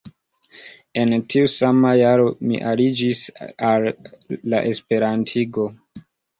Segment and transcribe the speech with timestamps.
[1.01, 3.21] En tiu sama jaro, mi aliĝis
[3.69, 3.89] al
[4.55, 5.71] la esperantigo.